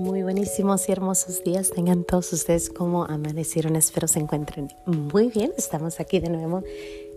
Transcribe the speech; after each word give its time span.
Muy 0.00 0.22
buenísimos 0.22 0.88
y 0.88 0.92
hermosos 0.92 1.44
días 1.44 1.72
tengan 1.72 2.04
todos 2.04 2.32
ustedes 2.32 2.70
como 2.70 3.04
amanecieron. 3.04 3.76
Espero 3.76 4.08
se 4.08 4.18
encuentren 4.18 4.72
muy 4.86 5.28
bien. 5.28 5.52
Estamos 5.58 6.00
aquí 6.00 6.20
de 6.20 6.30
nuevo 6.30 6.62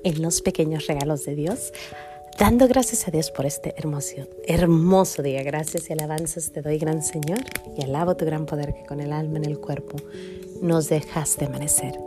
en 0.04 0.22
los 0.22 0.42
pequeños 0.42 0.86
regalos 0.88 1.24
de 1.24 1.34
Dios, 1.34 1.72
dando 2.38 2.68
gracias 2.68 3.08
a 3.08 3.12
Dios 3.12 3.32
por 3.32 3.46
este 3.46 3.74
hermoso, 3.78 4.28
hermoso 4.46 5.24
día. 5.24 5.44
Gracias 5.44 5.90
y 5.90 5.94
alabanzas 5.94 6.52
te 6.52 6.62
doy, 6.62 6.78
gran 6.78 7.02
Señor, 7.02 7.40
y 7.78 7.84
alabo 7.84 8.18
tu 8.18 8.26
gran 8.26 8.46
poder 8.46 8.74
que 8.74 8.86
con 8.86 9.00
el 9.00 9.14
alma 9.14 9.38
en 9.38 9.46
el 9.46 9.60
cuerpo 9.60 9.96
nos 10.62 10.90
dejaste 10.90 11.46
amanecer. 11.46 11.98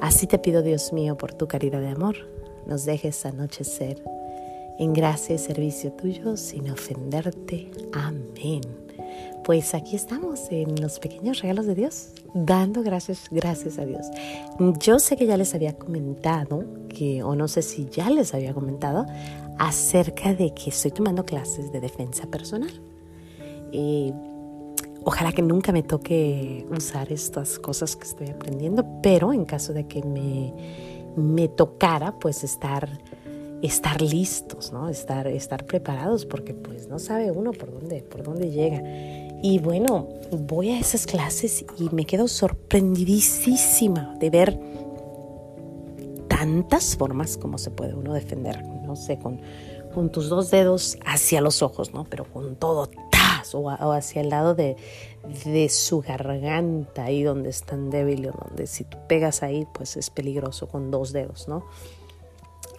Así 0.00 0.26
te 0.26 0.40
pido, 0.40 0.62
Dios 0.62 0.92
mío, 0.92 1.16
por 1.16 1.32
tu 1.32 1.46
caridad 1.46 1.80
de 1.80 1.90
amor, 1.90 2.16
nos 2.66 2.84
dejes 2.84 3.24
anochecer 3.24 4.02
en 4.80 4.94
gracia 4.94 5.36
y 5.36 5.38
servicio 5.38 5.92
tuyo 5.92 6.36
sin 6.36 6.68
ofenderte. 6.72 7.70
Amén. 7.92 8.87
Pues 9.48 9.74
aquí 9.74 9.96
estamos 9.96 10.48
en 10.50 10.78
los 10.78 10.98
pequeños 10.98 11.40
regalos 11.40 11.64
de 11.64 11.74
Dios, 11.74 12.10
dando 12.34 12.82
gracias, 12.82 13.28
gracias 13.30 13.78
a 13.78 13.86
Dios. 13.86 14.06
Yo 14.78 14.98
sé 14.98 15.16
que 15.16 15.24
ya 15.24 15.38
les 15.38 15.54
había 15.54 15.72
comentado, 15.72 16.66
que, 16.90 17.22
o 17.22 17.34
no 17.34 17.48
sé 17.48 17.62
si 17.62 17.86
ya 17.86 18.10
les 18.10 18.34
había 18.34 18.52
comentado, 18.52 19.06
acerca 19.58 20.34
de 20.34 20.52
que 20.52 20.68
estoy 20.68 20.90
tomando 20.90 21.24
clases 21.24 21.72
de 21.72 21.80
defensa 21.80 22.26
personal. 22.26 22.82
Y 23.72 24.12
ojalá 25.04 25.32
que 25.32 25.40
nunca 25.40 25.72
me 25.72 25.82
toque 25.82 26.66
usar 26.70 27.10
estas 27.10 27.58
cosas 27.58 27.96
que 27.96 28.04
estoy 28.04 28.28
aprendiendo, 28.28 28.84
pero 29.02 29.32
en 29.32 29.46
caso 29.46 29.72
de 29.72 29.86
que 29.86 30.02
me, 30.02 30.52
me 31.16 31.48
tocara, 31.48 32.18
pues 32.18 32.44
estar 32.44 32.86
estar 33.62 34.00
listos, 34.00 34.72
¿no? 34.72 34.88
Estar, 34.88 35.26
estar 35.26 35.64
preparados 35.64 36.26
porque 36.26 36.54
pues 36.54 36.88
no 36.88 36.98
sabe 36.98 37.30
uno 37.30 37.52
por 37.52 37.72
dónde, 37.72 38.02
por 38.02 38.22
dónde 38.22 38.50
llega. 38.50 38.82
Y 39.42 39.58
bueno, 39.60 40.08
voy 40.32 40.70
a 40.70 40.80
esas 40.80 41.06
clases 41.06 41.64
y 41.78 41.88
me 41.94 42.04
quedo 42.04 42.28
sorprendidísima 42.28 44.16
de 44.18 44.30
ver 44.30 44.58
tantas 46.28 46.96
formas 46.96 47.36
como 47.36 47.58
se 47.58 47.70
puede 47.70 47.94
uno 47.94 48.14
defender, 48.14 48.64
no 48.64 48.96
sé, 48.96 49.18
con, 49.18 49.40
con 49.94 50.10
tus 50.10 50.28
dos 50.28 50.50
dedos 50.50 50.98
hacia 51.04 51.40
los 51.40 51.62
ojos, 51.62 51.92
¿no? 51.94 52.04
Pero 52.04 52.24
con 52.24 52.56
todo 52.56 52.88
tas 53.10 53.54
o, 53.54 53.70
hacia 53.70 54.22
el 54.22 54.30
lado 54.30 54.54
de, 54.54 54.76
de, 55.44 55.68
su 55.68 56.00
garganta, 56.00 57.04
ahí 57.04 57.22
donde 57.22 57.50
están 57.50 57.90
débiles, 57.90 58.32
donde 58.46 58.66
si 58.66 58.84
tú 58.84 58.98
pegas 59.08 59.42
ahí, 59.42 59.66
pues 59.72 59.96
es 59.96 60.10
peligroso 60.10 60.68
con 60.68 60.90
dos 60.90 61.12
dedos, 61.12 61.48
¿no? 61.48 61.64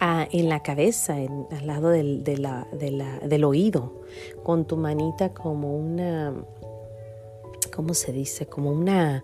En 0.00 0.48
la 0.48 0.62
cabeza, 0.62 1.14
al 1.14 1.66
lado 1.66 1.90
del, 1.90 2.24
del 2.24 3.44
oído, 3.44 4.00
con 4.42 4.64
tu 4.64 4.76
manita 4.76 5.34
como 5.34 5.76
una, 5.76 6.34
¿cómo 7.74 7.92
se 7.92 8.12
dice? 8.12 8.46
Como 8.46 8.70
una, 8.70 9.22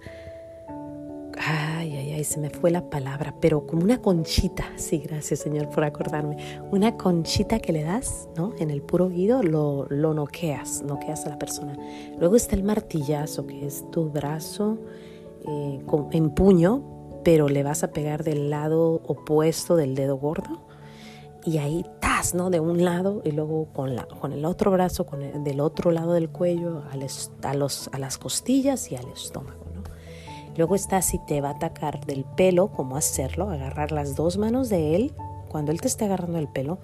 ay, 1.39 1.97
ay, 1.97 2.13
ay, 2.13 2.25
se 2.25 2.39
me 2.41 2.51
fue 2.51 2.71
la 2.71 2.91
palabra, 2.91 3.35
pero 3.41 3.67
como 3.67 3.85
una 3.85 4.03
conchita, 4.03 4.65
sí, 4.77 4.99
gracias 4.99 5.41
Señor 5.41 5.71
por 5.71 5.83
acordarme, 5.83 6.37
una 6.71 6.99
conchita 6.99 7.59
que 7.59 7.73
le 7.73 7.83
das, 7.83 8.29
¿no? 8.37 8.53
En 8.59 8.71
el 8.71 8.83
puro 8.83 9.07
oído 9.07 9.43
lo, 9.43 9.87
lo 9.89 10.13
noqueas, 10.13 10.83
noqueas 10.83 11.25
a 11.25 11.31
la 11.31 11.39
persona. 11.39 11.75
Luego 12.19 12.37
está 12.37 12.55
el 12.55 12.65
martillazo, 12.65 13.47
que 13.47 13.67
es 13.67 13.91
tu 13.91 14.11
brazo 14.11 14.77
eh, 15.49 15.81
en 16.13 16.31
puño, 16.31 16.83
pero 17.25 17.49
le 17.49 17.63
vas 17.63 17.83
a 17.83 17.93
pegar 17.93 18.25
del 18.25 18.51
lado 18.51 19.01
opuesto 19.07 19.75
del 19.75 19.95
dedo 19.95 20.17
gordo 20.17 20.66
y 21.47 21.59
ahí 21.59 21.87
tas, 22.01 22.35
¿no? 22.35 22.51
De 22.51 22.61
un 22.61 22.85
lado 22.85 23.23
y 23.25 23.31
luego 23.31 23.69
con, 23.73 23.95
la, 23.95 24.07
con 24.07 24.33
el 24.33 24.45
otro 24.45 24.71
brazo, 24.71 25.07
con 25.07 25.23
el, 25.23 25.45
del 25.45 25.61
otro 25.61 25.93
lado 25.93 26.13
del 26.13 26.29
cuello, 26.29 26.83
a, 26.91 26.97
los, 27.55 27.89
a 27.93 27.99
las 27.99 28.19
costillas 28.19 28.91
y 28.91 28.97
al 28.97 29.09
estómago, 29.09 29.65
¿no? 29.75 29.83
Luego 30.57 30.75
está 30.75 31.01
si 31.03 31.19
te 31.27 31.41
va 31.41 31.51
a 31.51 31.53
atacar 31.53 32.05
del 32.05 32.25
pelo, 32.25 32.73
cómo 32.73 32.97
hacerlo, 32.97 33.49
agarrar 33.51 33.93
las 33.93 34.17
dos 34.17 34.39
manos 34.39 34.69
de 34.69 34.97
él, 34.97 35.15
cuando 35.49 35.71
él 35.71 35.81
te 35.81 35.89
esté 35.89 36.07
agarrando 36.07 36.39
el 36.39 36.49
pelo, 36.49 36.79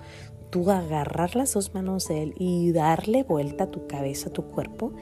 tú 0.51 0.71
agarrar 0.71 1.35
las 1.35 1.55
dos 1.55 1.75
manos 1.75 2.07
de 2.09 2.23
él 2.23 2.35
y 2.39 2.73
darle 2.73 3.25
vuelta 3.25 3.65
a 3.65 3.71
tu 3.71 3.87
cabeza, 3.87 4.29
a 4.29 4.33
tu 4.33 4.45
cuerpo 4.45 4.93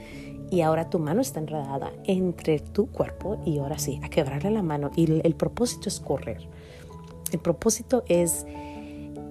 y 0.50 0.62
ahora 0.62 0.90
tu 0.90 0.98
mano 0.98 1.20
está 1.20 1.40
enredada 1.40 1.92
entre 2.04 2.58
tu 2.58 2.86
cuerpo 2.86 3.40
y 3.44 3.58
ahora 3.58 3.78
sí, 3.78 4.00
a 4.02 4.08
quebrarle 4.08 4.50
la 4.50 4.62
mano. 4.62 4.90
Y 4.96 5.20
el, 5.24 5.34
propósito 5.34 5.88
es 5.88 6.00
correr. 6.00 6.48
El 7.32 7.38
propósito 7.38 8.02
es 8.06 8.46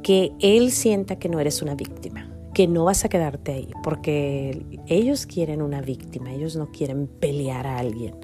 que 0.04 0.32
él 0.40 0.72
sienta 0.72 1.18
que 1.18 1.30
no 1.30 1.40
eres 1.40 1.62
una 1.62 1.76
víctima, 1.76 2.32
que 2.54 2.68
no 2.68 2.86
vas 2.86 3.06
a 3.06 3.10
quedarte 3.10 3.54
ahí, 3.54 3.72
porque 3.84 4.66
ellos 4.88 5.26
quieren 5.26 5.62
una 5.62 5.82
víctima, 5.82 6.34
ellos 6.34 6.56
no 6.56 6.72
quieren 6.72 7.08
pelear 7.08 7.68
a 7.68 7.78
alguien. 7.78 8.16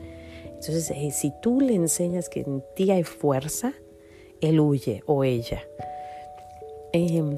Entonces, 0.45 0.91
eh, 0.91 1.11
si 1.11 1.31
tú 1.41 1.61
le 1.61 1.75
enseñas 1.75 2.29
que 2.29 2.41
en 2.41 2.63
ti 2.75 2.91
hay 2.91 3.03
fuerza, 3.03 3.73
él 4.41 4.59
huye 4.59 5.03
o 5.05 5.23
ella. 5.23 5.61
Eh, 6.93 7.37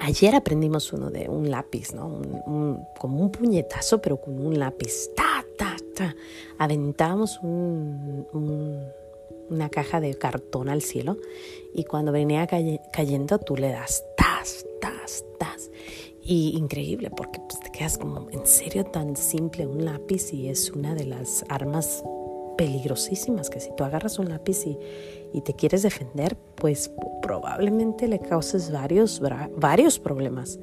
Ayer 0.00 0.34
aprendimos 0.34 0.92
uno 0.92 1.10
de 1.10 1.28
un 1.28 1.50
lápiz, 1.50 1.94
¿no? 1.94 2.20
como 2.98 3.20
un 3.20 3.30
puñetazo, 3.30 4.00
pero 4.00 4.20
con 4.20 4.44
un 4.44 4.58
lápiz. 4.58 5.10
Ta, 5.14 5.44
ta, 5.56 5.76
ta. 5.94 6.14
Aventamos 6.58 7.40
una 9.50 9.68
caja 9.68 10.00
de 10.00 10.14
cartón 10.14 10.68
al 10.68 10.82
cielo 10.82 11.18
y 11.74 11.84
cuando 11.84 12.12
venía 12.12 12.46
cayendo 12.46 13.38
tú 13.38 13.56
le 13.56 13.70
das 13.70 14.04
tas, 14.16 14.66
tas, 14.80 15.24
tas. 15.38 15.70
Y 16.22 16.56
increíble 16.56 17.10
porque 17.10 17.40
pues, 17.40 17.60
te 17.60 17.70
quedas 17.70 17.98
como, 17.98 18.28
¿en 18.30 18.46
serio 18.46 18.84
tan 18.84 19.16
simple 19.16 19.66
un 19.66 19.84
lápiz? 19.84 20.32
Y 20.32 20.48
es 20.48 20.70
una 20.70 20.94
de 20.94 21.04
las 21.04 21.44
armas 21.48 22.02
peligrosísimas 22.56 23.50
que 23.50 23.60
si 23.60 23.70
tú 23.76 23.84
agarras 23.84 24.18
un 24.18 24.28
lápiz 24.30 24.66
y, 24.66 24.78
y 25.32 25.42
te 25.42 25.54
quieres 25.54 25.82
defender, 25.82 26.36
pues 26.56 26.90
probablemente 27.22 28.08
le 28.08 28.18
causes 28.18 28.72
varios, 28.72 29.20
varios 29.56 29.98
problemas. 29.98 30.58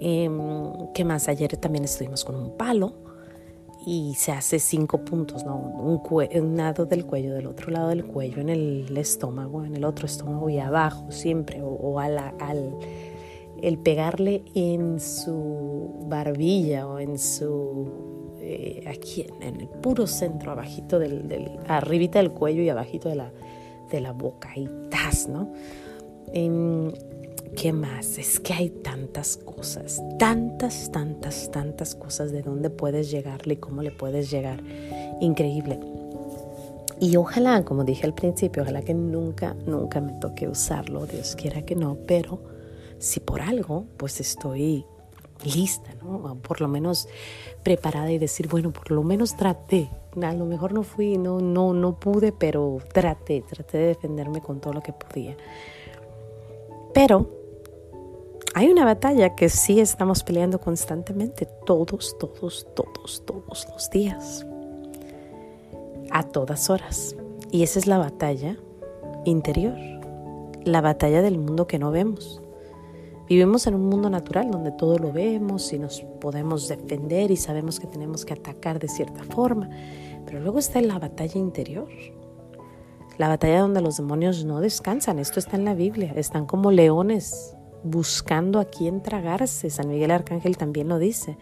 Em, 0.00 0.92
¿Qué 0.92 1.04
más? 1.04 1.28
Ayer 1.28 1.56
también 1.56 1.84
estuvimos 1.84 2.24
con 2.24 2.34
un 2.34 2.56
palo 2.56 3.03
y 3.86 4.14
se 4.14 4.32
hace 4.32 4.58
cinco 4.58 5.04
puntos, 5.04 5.44
¿no? 5.44 5.56
Un, 5.56 6.00
un, 6.42 6.56
lado 6.56 6.86
del 6.86 7.04
cuello, 7.04 7.34
del 7.34 7.46
otro 7.46 7.70
lado 7.70 7.88
del 7.88 8.04
cuello, 8.04 8.40
en 8.40 8.48
el 8.48 8.96
estómago, 8.96 9.64
en 9.64 9.76
el 9.76 9.84
otro 9.84 10.06
estómago 10.06 10.48
y 10.48 10.58
abajo 10.58 11.10
siempre, 11.10 11.60
o, 11.62 11.98
al, 12.00 12.18
el 13.60 13.78
pegarle 13.78 14.44
en 14.54 15.00
su 15.00 16.04
barbilla 16.06 16.86
o 16.86 16.98
en 16.98 17.18
su 17.18 18.34
eh, 18.40 18.84
aquí 18.86 19.26
en, 19.40 19.60
el 19.60 19.68
puro 19.68 20.06
centro, 20.06 20.52
abajito 20.52 20.98
del, 20.98 21.28
del, 21.28 21.58
arribita 21.66 22.18
del 22.18 22.30
cuello 22.30 22.62
y 22.62 22.68
abajito 22.68 23.08
de 23.08 23.16
la, 23.16 23.32
de 23.90 24.00
la 24.00 24.12
boca, 24.12 24.50
y 24.56 24.68
tas, 24.90 25.28
¿no? 25.28 25.52
Em, 26.32 26.90
¿Qué 27.56 27.72
más? 27.72 28.18
Es 28.18 28.40
que 28.40 28.52
hay 28.52 28.70
tantas 28.70 29.36
cosas, 29.36 30.02
tantas, 30.18 30.90
tantas, 30.90 31.50
tantas 31.50 31.94
cosas 31.94 32.32
de 32.32 32.42
dónde 32.42 32.68
puedes 32.68 33.10
llegarle 33.10 33.54
y 33.54 33.56
cómo 33.58 33.82
le 33.82 33.90
puedes 33.90 34.30
llegar. 34.30 34.62
Increíble. 35.20 35.78
Y 37.00 37.16
ojalá, 37.16 37.64
como 37.64 37.84
dije 37.84 38.06
al 38.06 38.14
principio, 38.14 38.62
ojalá 38.62 38.82
que 38.82 38.94
nunca, 38.94 39.54
nunca 39.66 40.00
me 40.00 40.12
toque 40.14 40.48
usarlo, 40.48 41.06
Dios 41.06 41.36
quiera 41.36 41.62
que 41.62 41.74
no, 41.74 41.96
pero 42.06 42.40
si 42.98 43.20
por 43.20 43.40
algo, 43.40 43.84
pues 43.96 44.20
estoy 44.20 44.84
lista, 45.44 45.90
¿no? 46.02 46.36
Por 46.36 46.60
lo 46.60 46.68
menos 46.68 47.08
preparada 47.62 48.10
y 48.10 48.18
decir, 48.18 48.48
bueno, 48.48 48.72
por 48.72 48.90
lo 48.90 49.02
menos 49.02 49.36
traté. 49.36 49.90
A 50.22 50.32
lo 50.32 50.44
mejor 50.44 50.72
no 50.72 50.82
fui, 50.82 51.18
no, 51.18 51.40
no, 51.40 51.72
no 51.72 51.98
pude, 51.98 52.32
pero 52.32 52.78
traté, 52.92 53.42
traté 53.42 53.78
de 53.78 53.86
defenderme 53.88 54.40
con 54.40 54.60
todo 54.60 54.72
lo 54.72 54.82
que 54.82 54.92
podía. 54.92 55.36
Pero 56.94 57.43
hay 58.56 58.68
una 58.68 58.84
batalla 58.84 59.34
que 59.34 59.48
sí 59.48 59.80
estamos 59.80 60.22
peleando 60.22 60.60
constantemente, 60.60 61.48
todos, 61.66 62.16
todos, 62.18 62.68
todos, 62.74 63.22
todos 63.26 63.66
los 63.68 63.90
días, 63.90 64.46
a 66.12 66.22
todas 66.22 66.70
horas. 66.70 67.16
Y 67.50 67.64
esa 67.64 67.80
es 67.80 67.88
la 67.88 67.98
batalla 67.98 68.56
interior, 69.24 69.74
la 70.64 70.80
batalla 70.80 71.20
del 71.20 71.36
mundo 71.36 71.66
que 71.66 71.80
no 71.80 71.90
vemos. 71.90 72.40
Vivimos 73.28 73.66
en 73.66 73.74
un 73.74 73.88
mundo 73.88 74.08
natural 74.08 74.52
donde 74.52 74.70
todo 74.70 74.98
lo 74.98 75.12
vemos 75.12 75.72
y 75.72 75.80
nos 75.80 76.02
podemos 76.20 76.68
defender 76.68 77.32
y 77.32 77.36
sabemos 77.36 77.80
que 77.80 77.88
tenemos 77.88 78.24
que 78.24 78.34
atacar 78.34 78.78
de 78.78 78.88
cierta 78.88 79.24
forma, 79.24 79.68
pero 80.26 80.38
luego 80.38 80.60
está 80.60 80.80
la 80.80 81.00
batalla 81.00 81.40
interior, 81.40 81.88
la 83.18 83.26
batalla 83.26 83.62
donde 83.62 83.80
los 83.80 83.96
demonios 83.96 84.44
no 84.44 84.60
descansan. 84.60 85.18
Esto 85.18 85.40
está 85.40 85.56
en 85.56 85.64
la 85.64 85.74
Biblia, 85.74 86.12
están 86.14 86.46
como 86.46 86.70
leones 86.70 87.56
buscando 87.84 88.58
a 88.58 88.64
quién 88.64 89.02
tragarse. 89.02 89.70
San 89.70 89.88
Miguel 89.88 90.10
Arcángel 90.10 90.56
también 90.56 90.88
lo 90.88 90.98
dice. 90.98 91.36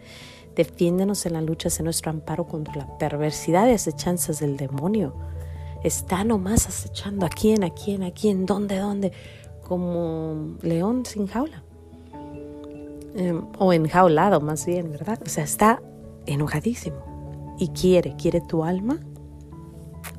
Defiéndenos 0.55 1.25
en 1.25 1.33
la 1.33 1.41
lucha, 1.41 1.71
sé 1.71 1.83
nuestro 1.83 2.11
amparo 2.11 2.45
contra 2.45 2.75
la 2.77 2.99
perversidad 2.99 3.69
y 3.69 3.73
acechanzas 3.73 4.41
del 4.41 4.57
demonio. 4.59 5.15
Está 5.83 6.25
nomás 6.25 6.69
acechando 6.69 7.25
a 7.25 7.31
quién, 7.31 7.65
a 7.65 7.71
quién, 7.71 8.03
a 8.03 8.11
quién, 8.11 8.45
dónde, 8.45 8.77
dónde, 8.79 9.13
como 9.67 10.57
león 10.61 11.07
sin 11.07 11.27
jaula. 11.27 11.63
Em, 13.15 13.45
o 13.59 13.73
enjaulado 13.73 14.41
más 14.41 14.67
bien, 14.67 14.91
¿verdad? 14.91 15.21
O 15.25 15.29
sea, 15.29 15.45
está 15.45 15.83
enojadísimo. 16.27 17.11
y 17.59 17.69
quiere, 17.69 18.17
quiere 18.17 18.41
tu 18.41 18.65
alma, 18.65 18.99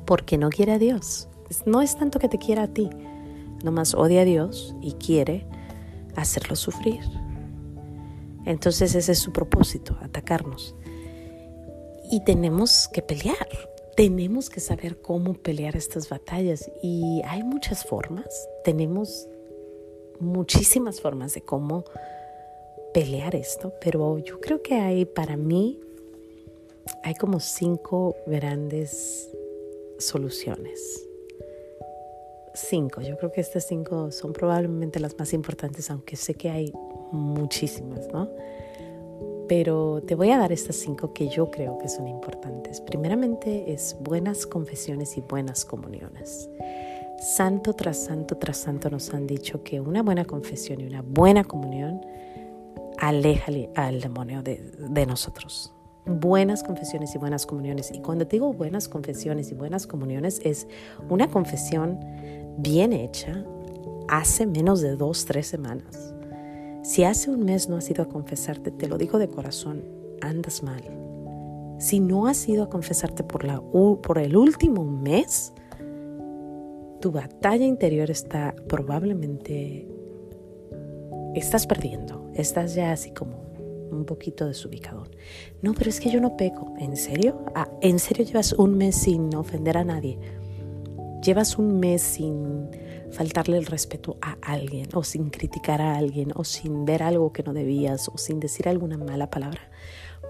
porque 0.06 0.38
no 0.38 0.48
quiere 0.48 0.72
a 0.72 0.78
Dios. 0.78 1.28
No 1.66 1.82
es 1.82 1.96
tanto 1.96 2.18
que 2.18 2.28
te 2.28 2.38
quiera 2.38 2.62
a 2.62 2.68
ti, 2.68 2.88
nomás 3.62 3.94
odia 3.94 4.22
a 4.22 4.24
Dios 4.24 4.74
y 4.80 4.92
quiere 4.92 5.46
hacerlo 6.16 6.56
sufrir. 6.56 7.02
Entonces 8.44 8.94
ese 8.94 9.12
es 9.12 9.18
su 9.18 9.32
propósito, 9.32 9.96
atacarnos. 10.00 10.74
Y 12.10 12.22
tenemos 12.24 12.88
que 12.92 13.02
pelear, 13.02 13.48
tenemos 13.96 14.50
que 14.50 14.60
saber 14.60 15.00
cómo 15.00 15.34
pelear 15.34 15.76
estas 15.76 16.08
batallas. 16.08 16.70
Y 16.82 17.22
hay 17.24 17.42
muchas 17.42 17.84
formas, 17.84 18.48
tenemos 18.64 19.26
muchísimas 20.20 21.00
formas 21.00 21.34
de 21.34 21.40
cómo 21.40 21.84
pelear 22.92 23.34
esto, 23.34 23.72
pero 23.80 24.18
yo 24.18 24.40
creo 24.40 24.62
que 24.62 24.74
hay 24.74 25.04
para 25.04 25.36
mí, 25.36 25.80
hay 27.02 27.14
como 27.14 27.40
cinco 27.40 28.14
grandes 28.26 29.30
soluciones. 29.98 31.08
Cinco, 32.54 33.00
yo 33.00 33.16
creo 33.16 33.32
que 33.32 33.40
estas 33.40 33.66
cinco 33.66 34.12
son 34.12 34.32
probablemente 34.32 35.00
las 35.00 35.18
más 35.18 35.32
importantes, 35.32 35.90
aunque 35.90 36.14
sé 36.14 36.34
que 36.34 36.50
hay 36.50 36.72
muchísimas, 37.10 38.06
¿no? 38.12 38.28
Pero 39.48 40.02
te 40.06 40.14
voy 40.14 40.30
a 40.30 40.38
dar 40.38 40.52
estas 40.52 40.76
cinco 40.76 41.12
que 41.12 41.28
yo 41.28 41.50
creo 41.50 41.78
que 41.78 41.88
son 41.88 42.06
importantes. 42.06 42.80
Primeramente 42.80 43.72
es 43.72 43.96
buenas 44.00 44.46
confesiones 44.46 45.16
y 45.16 45.20
buenas 45.20 45.64
comuniones. 45.64 46.48
Santo 47.18 47.74
tras 47.74 47.96
santo 48.04 48.36
tras 48.36 48.58
santo 48.58 48.88
nos 48.88 49.12
han 49.12 49.26
dicho 49.26 49.64
que 49.64 49.80
una 49.80 50.02
buena 50.02 50.24
confesión 50.24 50.80
y 50.80 50.86
una 50.86 51.02
buena 51.02 51.42
comunión 51.42 52.06
aleja 52.98 53.50
al 53.74 54.00
demonio 54.00 54.42
de, 54.42 54.58
de 54.78 55.06
nosotros. 55.06 55.72
Buenas 56.06 56.62
confesiones 56.62 57.14
y 57.14 57.18
buenas 57.18 57.46
comuniones. 57.46 57.90
Y 57.92 58.00
cuando 58.00 58.24
digo 58.24 58.52
buenas 58.52 58.88
confesiones 58.88 59.50
y 59.50 59.54
buenas 59.54 59.86
comuniones 59.86 60.40
es 60.44 60.66
una 61.08 61.28
confesión 61.28 62.00
bien 62.58 62.92
hecha 62.92 63.44
hace 64.08 64.46
menos 64.46 64.80
de 64.80 64.96
dos, 64.96 65.24
tres 65.24 65.46
semanas 65.46 66.14
si 66.84 67.02
hace 67.02 67.30
un 67.30 67.46
mes 67.46 67.70
no 67.70 67.78
has 67.78 67.90
ido 67.90 68.02
a 68.02 68.08
confesarte, 68.08 68.70
te 68.70 68.88
lo 68.88 68.98
digo 68.98 69.18
de 69.18 69.26
corazón, 69.26 69.82
andas 70.20 70.62
mal. 70.62 70.82
Si 71.78 71.98
no 71.98 72.26
has 72.26 72.46
ido 72.46 72.62
a 72.62 72.68
confesarte 72.68 73.24
por, 73.24 73.44
la, 73.44 73.62
por 73.62 74.18
el 74.18 74.36
último 74.36 74.84
mes, 74.84 75.54
tu 77.00 77.10
batalla 77.10 77.64
interior 77.64 78.10
está 78.10 78.54
probablemente, 78.68 79.88
estás 81.34 81.66
perdiendo, 81.66 82.30
estás 82.34 82.74
ya 82.74 82.92
así 82.92 83.12
como 83.12 83.43
un 83.94 84.04
poquito 84.04 84.46
desubicado. 84.46 85.04
No, 85.62 85.74
pero 85.74 85.90
es 85.90 86.00
que 86.00 86.10
yo 86.10 86.20
no 86.20 86.36
peco. 86.36 86.74
¿En 86.78 86.96
serio? 86.96 87.44
Ah, 87.54 87.68
¿En 87.80 87.98
serio 87.98 88.24
llevas 88.24 88.52
un 88.52 88.76
mes 88.76 88.96
sin 88.96 89.34
ofender 89.34 89.76
a 89.76 89.84
nadie? 89.84 90.18
¿Llevas 91.22 91.56
un 91.58 91.80
mes 91.80 92.02
sin 92.02 92.68
faltarle 93.14 93.56
el 93.56 93.66
respeto 93.66 94.16
a 94.20 94.36
alguien 94.42 94.88
o 94.92 95.04
sin 95.04 95.30
criticar 95.30 95.80
a 95.80 95.96
alguien 95.96 96.32
o 96.34 96.44
sin 96.44 96.84
ver 96.84 97.02
algo 97.02 97.32
que 97.32 97.42
no 97.42 97.52
debías 97.52 98.08
o 98.08 98.18
sin 98.18 98.40
decir 98.40 98.68
alguna 98.68 98.98
mala 98.98 99.30
palabra. 99.30 99.70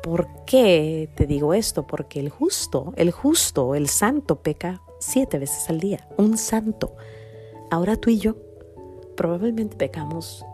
¿Por 0.02 0.28
qué 0.44 1.08
te 1.14 1.26
digo 1.26 1.54
esto? 1.54 1.86
Porque 1.86 2.20
el 2.20 2.28
justo, 2.28 2.92
el 2.96 3.10
justo, 3.10 3.74
el 3.74 3.88
santo 3.88 4.42
peca 4.42 4.82
siete 5.00 5.38
veces 5.38 5.68
al 5.70 5.80
día, 5.80 6.08
un 6.18 6.36
santo. 6.36 6.94
Ahora 7.70 7.96
tú 7.96 8.10
y 8.10 8.18
yo 8.18 8.36
probablemente 9.16 9.76
pecamos 9.76 10.44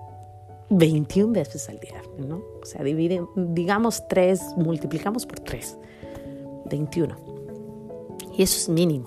21 0.71 1.33
veces 1.33 1.69
al 1.69 1.81
día, 1.81 2.03
¿no? 2.19 2.43
O 2.63 2.65
sea, 2.65 2.83
divide, 2.83 3.23
digamos 3.35 4.07
tres, 4.09 4.41
multiplicamos 4.57 5.27
por 5.27 5.41
tres, 5.41 5.77
21. 6.71 7.17
Y 8.37 8.43
eso 8.43 8.57
es 8.57 8.69
mínimo. 8.69 9.07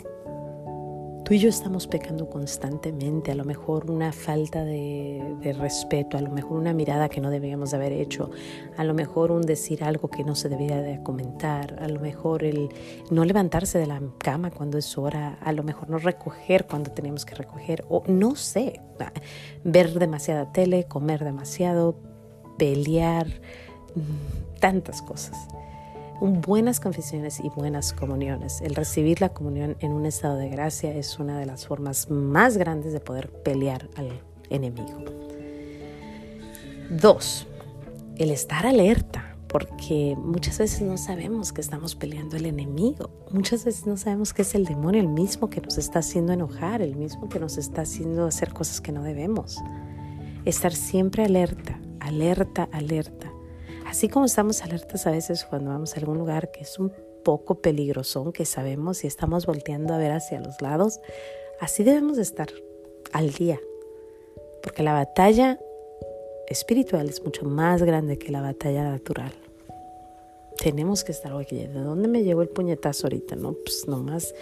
Tú 1.24 1.34
y 1.34 1.40
yo 1.40 1.48
estamos 1.48 1.88
pecando 1.88 2.30
constantemente, 2.30 3.32
a 3.32 3.36
lo 3.36 3.46
mejor 3.46 3.90
una 3.90 4.12
falta 4.12 4.66
de, 4.66 5.56
respeto, 5.58 6.18
a 6.18 6.22
lo 6.22 6.30
mejor 6.30 6.58
una 6.58 6.74
mirada 6.74 7.08
que 7.08 7.22
no 7.22 7.30
debíamos 7.30 7.72
de 7.72 7.78
haber 7.78 7.94
hecho, 7.94 8.30
a 8.76 8.84
lo 8.84 8.94
mejor 8.94 9.32
un 9.32 9.42
decir 9.42 9.86
algo 9.86 10.10
que 10.10 10.26
no 10.26 10.36
se 10.36 10.50
debía 10.50 10.82
de 10.82 11.02
comentar, 11.02 11.82
a 11.82 11.88
lo 11.88 12.02
mejor 12.02 12.44
el 12.44 12.68
no 13.10 13.24
levantarse 13.24 13.80
de 13.80 13.88
la 13.88 14.02
cama 14.18 14.52
cuando 14.52 14.78
es 14.78 14.98
hora, 14.98 15.38
a 15.42 15.54
lo 15.54 15.64
mejor 15.64 15.90
no 15.90 15.98
recoger 15.98 16.68
cuando 16.68 16.92
tenemos 16.92 17.24
que 17.24 17.36
recoger, 17.36 17.86
o 17.88 18.04
no 18.06 18.36
sé, 18.36 18.82
ver 19.64 19.98
demasiada 19.98 20.52
tele, 20.52 20.84
comer 20.90 21.24
demasiado, 21.24 21.96
pelear, 22.58 23.28
mm, 23.96 24.60
tantas 24.60 25.02
cosas 25.02 25.38
buenas 26.20 26.80
confesiones 26.80 27.40
y 27.40 27.50
buenas 27.50 27.94
comuniones. 27.94 28.62
El 28.62 28.76
recibir 28.76 29.22
la 29.22 29.30
comunión 29.30 29.76
en 29.80 29.92
un 29.92 30.06
estado 30.06 30.38
de 30.38 30.50
gracia 30.50 30.94
es 30.94 31.20
una 31.20 31.40
de 31.40 31.46
las 31.46 31.68
formas 31.68 32.10
más 32.10 32.58
grandes 32.58 32.94
de 32.94 33.00
poder 33.00 33.30
pelear 33.30 33.90
al 33.96 34.22
enemigo. 34.50 35.04
Dos, 36.90 37.48
el 38.18 38.32
estar 38.32 38.66
alerta, 38.66 39.36
porque 39.48 40.16
muchas 40.18 40.60
veces 40.60 40.82
no 40.82 40.98
sabemos 40.98 41.52
que 41.52 41.62
estamos 41.62 41.96
peleando 41.96 42.38
el 42.38 42.46
enemigo. 42.46 43.10
Muchas 43.32 43.66
veces 43.66 43.86
no 43.86 43.98
sabemos 43.98 44.34
que 44.34 44.44
es 44.44 44.56
el 44.56 44.66
demonio 44.66 45.02
el 45.02 45.08
mismo 45.08 45.50
que 45.50 45.62
nos 45.62 45.78
está 45.78 46.00
haciendo 46.00 46.34
enojar, 46.34 46.82
el 46.82 46.96
mismo 46.96 47.30
que 47.30 47.40
nos 47.40 47.58
está 47.58 47.82
haciendo 47.82 48.26
hacer 48.26 48.54
cosas 48.54 48.82
que 48.82 48.92
no 48.92 49.04
debemos. 49.04 49.58
Estar 50.46 50.74
siempre 50.74 51.24
alerta, 51.24 51.80
alerta, 52.00 52.68
alerta 52.72 53.33
Así 53.94 54.10
como 54.10 54.26
estamos 54.26 54.64
alertas 54.64 55.06
a 55.06 55.12
veces 55.12 55.46
cuando 55.46 55.70
vamos 55.70 55.94
a 55.94 56.00
algún 56.00 56.18
lugar 56.18 56.50
que 56.50 56.62
es 56.62 56.80
un 56.80 56.92
poco 57.24 57.62
peligroso, 57.62 58.34
que 58.34 58.44
sabemos 58.44 59.04
y 59.04 59.08
estamos 59.08 59.46
volteando 59.46 59.94
a 59.94 60.00
ver 60.00 60.12
hacia 60.12 60.42
los 60.42 60.64
lados, 60.64 61.00
así 61.60 61.84
debemos 61.84 62.18
estar 62.18 62.48
al 63.12 63.30
día. 63.34 63.62
Porque 64.64 64.82
la 64.82 64.94
batalla 64.94 65.60
espiritual 66.48 67.08
es 67.08 67.24
mucho 67.24 67.46
más 67.46 67.84
grande 67.84 68.18
que 68.18 68.32
la 68.32 68.42
batalla 68.42 68.84
natural. 68.84 69.32
Tenemos 70.58 71.04
que 71.04 71.12
estar, 71.12 71.32
oye, 71.32 71.68
¿de 71.68 71.80
dónde 71.80 72.08
me 72.08 72.24
llegó 72.24 72.42
el 72.42 72.50
puñetazo 72.50 73.06
ahorita? 73.06 73.36
No, 73.36 73.54
pues 73.54 73.88
nomás, 73.88 74.34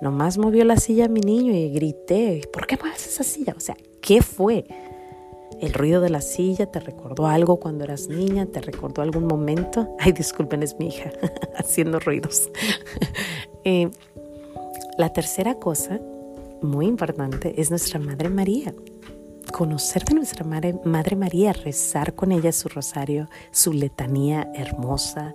nomás 0.00 0.36
movió 0.36 0.64
la 0.64 0.78
silla 0.78 1.06
mi 1.06 1.20
niño 1.20 1.52
y 1.52 1.70
grité, 1.70 2.42
¿por 2.52 2.66
qué 2.66 2.76
mueves 2.76 3.06
esa 3.06 3.22
silla? 3.22 3.54
O 3.56 3.60
sea, 3.60 3.76
¿qué 4.00 4.20
fue? 4.20 4.66
El 5.60 5.72
ruido 5.72 6.00
de 6.00 6.10
la 6.10 6.20
silla 6.20 6.66
te 6.66 6.80
recordó 6.80 7.26
algo 7.26 7.58
cuando 7.58 7.84
eras 7.84 8.08
niña, 8.08 8.46
te 8.46 8.60
recordó 8.60 9.02
algún 9.02 9.26
momento. 9.26 9.94
Ay, 9.98 10.12
disculpen, 10.12 10.62
es 10.62 10.78
mi 10.78 10.88
hija 10.88 11.10
haciendo 11.56 11.98
ruidos. 12.00 12.50
Eh, 13.68 13.90
la 14.96 15.12
tercera 15.12 15.56
cosa, 15.56 15.98
muy 16.62 16.86
importante, 16.86 17.60
es 17.60 17.70
nuestra 17.70 17.98
Madre 17.98 18.28
María. 18.28 18.72
Conocer 19.52 20.04
de 20.04 20.14
nuestra 20.14 20.44
Madre, 20.44 20.76
Madre 20.84 21.16
María, 21.16 21.52
rezar 21.52 22.14
con 22.14 22.30
ella 22.30 22.52
su 22.52 22.68
rosario, 22.68 23.28
su 23.50 23.72
letanía 23.72 24.48
hermosa, 24.54 25.34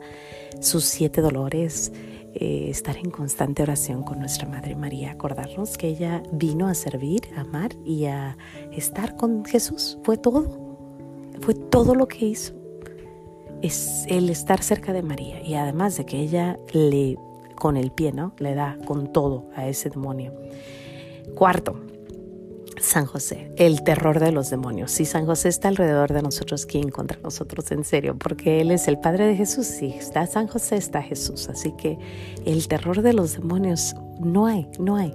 sus 0.62 0.86
siete 0.86 1.20
dolores, 1.20 1.92
eh, 2.34 2.70
estar 2.70 2.96
en 2.98 3.12
constante 3.12 3.62
oración 3.62 4.04
con 4.04 4.20
nuestra 4.20 4.48
Madre 4.48 4.76
María, 4.76 5.12
acordarnos 5.12 5.78
que 5.78 5.90
ella 5.90 6.24
vino 6.32 6.68
a 6.68 6.74
servir, 6.74 7.22
a 7.36 7.42
amar 7.42 7.72
y 7.84 8.06
a 8.06 8.38
estar 8.72 9.16
con 9.18 9.44
Jesús. 9.44 9.98
Fue 10.04 10.18
todo, 10.18 10.78
fue 11.42 11.54
todo 11.54 11.94
lo 11.94 12.08
que 12.08 12.26
hizo. 12.26 12.54
Es 13.62 14.06
el 14.08 14.30
estar 14.30 14.64
cerca 14.64 14.94
de 14.94 15.04
María 15.04 15.42
y 15.46 15.56
además 15.56 15.98
de 15.98 16.06
que 16.06 16.20
ella 16.20 16.58
le, 16.74 17.18
con 17.56 17.76
el 17.76 17.92
pie, 17.92 18.12
¿no? 18.12 18.34
Le 18.38 18.56
da 18.56 18.78
con 18.86 19.12
todo 19.12 19.46
a 19.56 19.68
ese 19.68 19.90
demonio. 19.90 20.34
Cuarto, 21.36 21.80
San 22.82 23.06
José, 23.06 23.52
el 23.58 23.84
terror 23.84 24.20
de 24.20 24.32
los 24.32 24.50
demonios. 24.50 24.92
Si 24.92 25.06
San 25.06 25.26
José 25.26 25.50
está 25.50 25.68
alrededor 25.68 26.12
de 26.14 26.22
nosotros, 26.22 26.66
¿quién 26.66 26.90
contra 26.90 27.20
nosotros 27.22 27.72
en 27.72 27.84
serio? 27.84 28.18
Porque 28.18 28.62
Él 28.62 28.72
es 28.72 28.88
el 28.88 29.00
Padre 29.00 29.28
de 29.28 29.36
Jesús. 29.36 29.68
Si 29.68 29.88
está 29.88 30.26
San 30.28 30.48
José, 30.48 30.78
está 30.78 31.02
Jesús. 31.02 31.48
Así 31.50 31.72
que 31.74 31.98
el 32.46 32.68
terror 32.68 33.02
de 33.02 33.14
los 33.14 33.34
demonios 33.34 33.96
no 34.20 34.46
hay, 34.46 34.68
no 34.80 34.96
hay. 34.96 35.14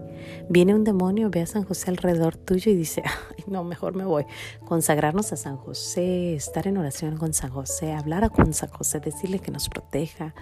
Viene 0.49 0.75
un 0.75 0.85
demonio, 0.85 1.31
ve 1.31 1.43
a 1.43 1.47
San 1.47 1.65
José 1.65 1.91
alrededor 1.91 2.37
tuyo 2.37 2.71
y 2.73 2.77
dice, 2.77 3.03
Ay, 3.37 3.45
no, 3.47 3.65
mejor 3.65 3.95
me 3.95 4.05
voy. 4.05 4.25
Consagrarnos 4.65 5.33
a 5.33 5.37
San 5.37 5.57
José, 5.57 6.35
estar 6.35 6.67
en 6.67 6.79
oración 6.79 7.17
con 7.17 7.35
San 7.35 7.51
José, 7.51 7.93
hablar 7.93 8.31
con 8.31 8.53
San 8.55 8.71
José, 8.71 9.01
decirle 9.01 9.39
que 9.41 9.51
nos 9.51 9.69
proteja, 9.69 10.35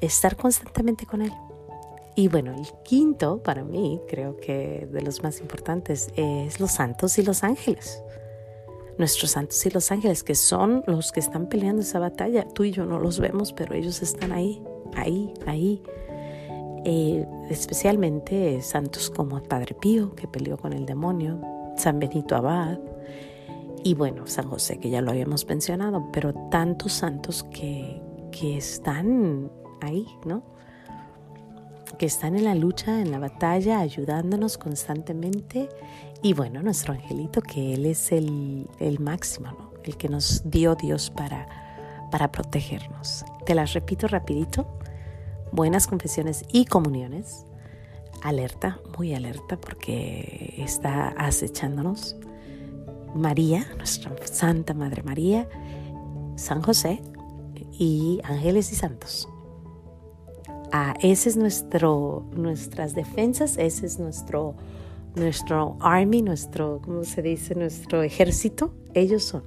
estar 0.00 0.36
constantemente 0.36 1.06
con 1.06 1.22
Él. 1.22 1.32
Y 2.14 2.28
bueno, 2.28 2.52
el 2.54 2.66
quinto 2.84 3.42
para 3.42 3.64
mí, 3.64 4.00
creo 4.08 4.36
que 4.36 4.86
de 4.90 5.00
los 5.02 5.22
más 5.22 5.40
importantes, 5.40 6.08
es 6.16 6.60
los 6.60 6.72
santos 6.72 7.18
y 7.18 7.22
los 7.22 7.42
ángeles. 7.42 8.02
Nuestros 8.98 9.30
santos 9.30 9.64
y 9.64 9.70
los 9.70 9.90
ángeles, 9.90 10.22
que 10.22 10.34
son 10.34 10.84
los 10.86 11.12
que 11.12 11.20
están 11.20 11.48
peleando 11.48 11.80
esa 11.80 11.98
batalla. 11.98 12.46
Tú 12.46 12.64
y 12.64 12.72
yo 12.72 12.84
no 12.84 12.98
los 12.98 13.18
vemos, 13.18 13.52
pero 13.52 13.74
ellos 13.74 14.02
están 14.02 14.32
ahí, 14.32 14.62
ahí, 14.94 15.32
ahí. 15.46 15.82
Eh, 16.84 17.26
especialmente 17.48 18.60
santos 18.60 19.08
como 19.08 19.42
Padre 19.42 19.74
Pío, 19.74 20.14
que 20.14 20.28
peleó 20.28 20.58
con 20.58 20.72
el 20.72 20.84
demonio, 20.84 21.40
San 21.76 21.98
Benito 21.98 22.34
Abad, 22.36 22.78
y 23.84 23.94
bueno, 23.94 24.26
San 24.26 24.48
José, 24.48 24.78
que 24.78 24.90
ya 24.90 25.00
lo 25.00 25.10
habíamos 25.10 25.46
mencionado, 25.46 26.08
pero 26.12 26.32
tantos 26.50 26.92
santos 26.92 27.44
que, 27.44 28.00
que 28.30 28.56
están 28.56 29.50
ahí, 29.80 30.06
¿no? 30.24 30.42
Que 31.98 32.06
están 32.06 32.36
en 32.36 32.44
la 32.44 32.54
lucha, 32.54 33.00
en 33.00 33.10
la 33.10 33.18
batalla, 33.18 33.80
ayudándonos 33.80 34.58
constantemente. 34.58 35.68
Y 36.22 36.34
bueno, 36.34 36.62
nuestro 36.62 36.94
angelito, 36.94 37.42
que 37.42 37.74
Él 37.74 37.86
es 37.86 38.12
el, 38.12 38.68
el 38.78 38.98
máximo, 39.00 39.48
¿no? 39.52 39.72
El 39.84 39.96
que 39.96 40.08
nos 40.08 40.48
dio 40.48 40.74
Dios 40.74 41.10
para, 41.10 41.48
para 42.10 42.30
protegernos. 42.30 43.24
Te 43.44 43.54
las 43.54 43.72
repito 43.72 44.06
rapidito. 44.06 44.66
Buenas 45.50 45.86
confesiones 45.86 46.44
y 46.52 46.64
comuniones. 46.66 47.44
Alerta, 48.22 48.78
muy 48.96 49.14
alerta, 49.14 49.60
porque 49.60 50.54
está 50.58 51.08
acechándonos. 51.08 52.16
María, 53.14 53.66
nuestra 53.76 54.14
Santa 54.24 54.74
Madre 54.74 55.02
María, 55.02 55.48
San 56.36 56.62
José 56.62 57.02
y 57.78 58.20
ángeles 58.24 58.72
y 58.72 58.76
santos. 58.76 59.28
Ah, 60.72 60.94
ese 61.02 61.28
es 61.28 61.36
nuestro, 61.36 62.24
nuestras 62.34 62.94
defensas, 62.94 63.58
ese 63.58 63.86
es 63.86 63.98
nuestro, 63.98 64.54
nuestro 65.14 65.76
army, 65.80 66.22
nuestro, 66.22 66.80
¿cómo 66.82 67.04
se 67.04 67.20
dice? 67.22 67.54
Nuestro 67.54 68.02
ejército. 68.02 68.72
Ellos 68.94 69.22
son. 69.22 69.44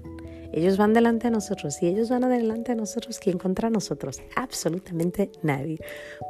Ellos 0.54 0.78
van 0.78 0.94
delante 0.94 1.28
de 1.28 1.32
nosotros 1.32 1.82
y 1.82 1.88
ellos 1.88 2.10
van 2.10 2.24
adelante 2.24 2.72
de 2.72 2.78
nosotros. 2.78 3.20
¿Quién 3.20 3.38
contra 3.38 3.70
nosotros? 3.70 4.22
Absolutamente 4.36 5.32
nadie. 5.42 5.80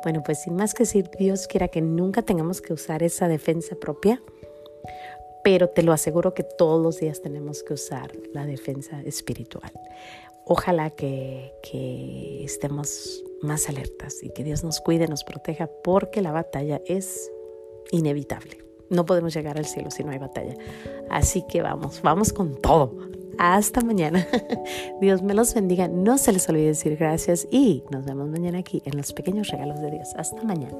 Bueno, 0.03 0.23
pues 0.23 0.41
sin 0.41 0.55
más 0.55 0.73
que 0.73 0.83
decir, 0.83 1.09
Dios 1.19 1.45
quiera 1.47 1.67
que 1.67 1.81
nunca 1.81 2.21
tengamos 2.21 2.61
que 2.61 2.73
usar 2.73 3.03
esa 3.03 3.27
defensa 3.27 3.75
propia 3.75 4.21
pero 5.45 5.69
te 5.69 5.83
lo 5.83 5.93
aseguro 5.93 6.33
que 6.33 6.41
todos 6.41 6.81
los 6.81 6.99
días 6.99 7.21
tenemos 7.21 7.61
que 7.61 7.75
usar 7.75 8.11
la 8.33 8.47
defensa 8.47 8.99
espiritual. 9.03 9.71
Ojalá 10.43 10.89
que, 10.89 11.53
que, 11.61 12.43
estemos 12.43 13.23
más 13.45 13.69
alertas 13.69 14.21
y 14.23 14.29
que 14.29 14.43
Dios 14.43 14.63
nos 14.63 14.81
cuide, 14.81 15.07
nos 15.07 15.23
proteja, 15.23 15.69
porque 15.83 16.21
la 16.21 16.31
batalla 16.31 16.81
es 16.85 17.31
inevitable. 17.91 18.63
No 18.89 19.05
podemos 19.05 19.33
llegar 19.33 19.57
al 19.57 19.65
cielo 19.65 19.89
si 19.91 20.03
no 20.03 20.11
hay 20.11 20.19
batalla. 20.19 20.55
Así 21.09 21.43
que 21.47 21.61
vamos, 21.61 22.01
vamos 22.01 22.33
con 22.33 22.55
todo. 22.61 22.95
Hasta 23.37 23.81
mañana. 23.81 24.27
Dios 25.01 25.21
me 25.21 25.33
los 25.33 25.53
bendiga. 25.53 25.87
No 25.87 26.17
se 26.17 26.31
les 26.31 26.47
olvide 26.49 26.67
decir 26.67 26.95
gracias 26.95 27.47
y 27.51 27.83
nos 27.91 28.05
vemos 28.05 28.29
mañana 28.29 28.59
aquí 28.59 28.81
en 28.85 28.97
los 28.97 29.13
pequeños 29.13 29.49
regalos 29.49 29.81
de 29.81 29.91
Dios. 29.91 30.09
Hasta 30.15 30.41
mañana. 30.43 30.77